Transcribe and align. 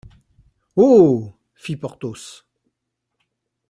Oh! 0.75 1.35
fit 1.53 1.75
Porthos. 1.77 2.43